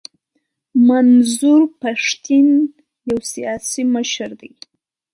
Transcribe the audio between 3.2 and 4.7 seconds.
سیاسي مشر دی.